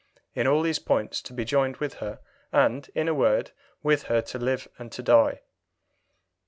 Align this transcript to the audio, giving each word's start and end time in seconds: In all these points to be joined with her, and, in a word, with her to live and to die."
In 0.33 0.47
all 0.47 0.63
these 0.63 0.79
points 0.79 1.21
to 1.21 1.31
be 1.31 1.45
joined 1.45 1.77
with 1.77 1.93
her, 1.99 2.21
and, 2.51 2.89
in 2.95 3.07
a 3.07 3.13
word, 3.13 3.51
with 3.83 4.05
her 4.05 4.19
to 4.23 4.39
live 4.39 4.67
and 4.79 4.91
to 4.93 5.03
die." 5.03 5.41